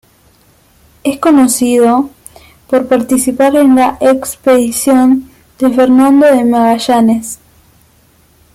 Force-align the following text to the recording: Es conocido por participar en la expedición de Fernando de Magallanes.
Es 1.03 1.19
conocido 1.19 2.09
por 2.67 2.87
participar 2.87 3.55
en 3.55 3.75
la 3.75 3.99
expedición 4.01 5.29
de 5.59 5.69
Fernando 5.69 6.25
de 6.25 6.43
Magallanes. 6.43 7.37